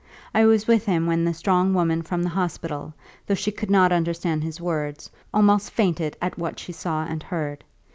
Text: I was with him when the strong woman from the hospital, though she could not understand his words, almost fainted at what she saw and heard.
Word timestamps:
I 0.33 0.47
was 0.47 0.65
with 0.65 0.87
him 0.87 1.05
when 1.05 1.25
the 1.25 1.31
strong 1.35 1.75
woman 1.75 2.01
from 2.01 2.23
the 2.23 2.29
hospital, 2.29 2.95
though 3.27 3.35
she 3.35 3.51
could 3.51 3.69
not 3.69 3.91
understand 3.91 4.43
his 4.43 4.59
words, 4.59 5.11
almost 5.31 5.69
fainted 5.69 6.17
at 6.19 6.39
what 6.39 6.57
she 6.57 6.71
saw 6.71 7.03
and 7.05 7.21
heard. 7.21 7.63